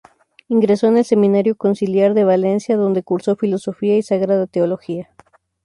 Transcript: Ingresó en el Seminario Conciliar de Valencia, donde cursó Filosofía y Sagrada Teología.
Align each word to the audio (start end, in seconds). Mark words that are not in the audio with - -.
Ingresó 0.47 0.87
en 0.87 0.97
el 0.97 1.05
Seminario 1.05 1.55
Conciliar 1.55 2.15
de 2.15 2.23
Valencia, 2.23 2.75
donde 2.75 3.03
cursó 3.03 3.35
Filosofía 3.35 3.97
y 3.97 4.01
Sagrada 4.01 4.47
Teología. 4.47 5.11